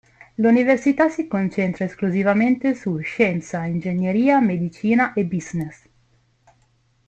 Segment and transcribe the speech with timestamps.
[0.37, 5.87] L'università si concentra esclusivamente su scienza, ingegneria, medicina e business.